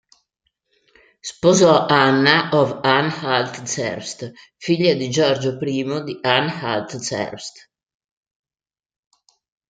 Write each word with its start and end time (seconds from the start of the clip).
Sposò 1.29 1.85
Anna 1.85 2.49
of 2.53 2.79
Anhalt-Zerbst, 2.83 4.31
figlia 4.57 4.95
di 4.95 5.11
Giorgio 5.11 5.59
I 5.61 6.03
di 6.03 6.19
Anhalt-Zerbst. 6.23 7.69